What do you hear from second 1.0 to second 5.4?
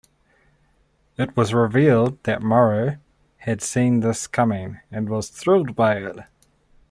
It was revealed that Morrow had seen this coming and was